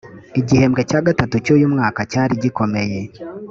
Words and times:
igihembwe 0.39 0.81
cya 0.89 0.99
gatatu 1.07 1.35
cy 1.45 1.51
uyu 1.55 1.65
mwaka 1.73 1.99
cyari 2.11 2.33
gikomeye 2.43 2.99